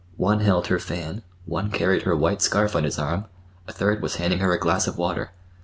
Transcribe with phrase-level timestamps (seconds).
[0.17, 3.25] One held her fan, one carried her white scarf on his arm,
[3.67, 5.29] a third was handing her a glass of water.